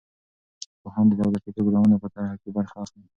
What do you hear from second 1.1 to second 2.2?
دولتي پروګرامونو په